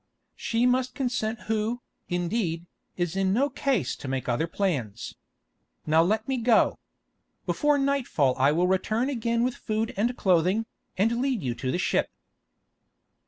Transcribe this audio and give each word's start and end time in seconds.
"She 0.35 0.65
must 0.65 0.95
consent 0.95 1.41
who, 1.41 1.79
indeed, 2.09 2.65
is 2.97 3.15
in 3.15 3.33
no 3.33 3.51
case 3.51 3.95
to 3.97 4.07
make 4.07 4.27
other 4.27 4.47
plans. 4.47 5.13
Now 5.85 6.01
let 6.01 6.27
me 6.27 6.37
go. 6.37 6.79
Before 7.45 7.77
nightfall 7.77 8.33
I 8.39 8.51
will 8.51 8.65
return 8.67 9.11
again 9.11 9.43
with 9.43 9.53
food 9.53 9.93
and 9.95 10.17
clothing, 10.17 10.65
and 10.97 11.21
lead 11.21 11.43
you 11.43 11.53
to 11.53 11.71
the 11.71 11.77
ship." 11.77 12.09